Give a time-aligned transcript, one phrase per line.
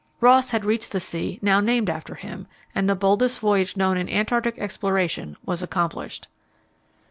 [0.19, 4.09] Ross had reached the sea now named after him, and the boldest voyage known in
[4.09, 6.27] Antarctic exploration was accomplished.